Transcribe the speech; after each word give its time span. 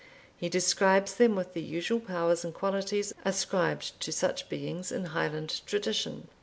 He 0.35 0.49
describes 0.49 1.13
them 1.13 1.35
with 1.35 1.53
the 1.53 1.61
usual 1.61 1.99
powers 1.99 2.43
and 2.43 2.55
qualities 2.55 3.13
ascribed 3.23 3.99
to 3.99 4.11
such 4.11 4.49
beings 4.49 4.91
in 4.91 5.05
Highland 5.05 5.61
tradition. 5.67 6.27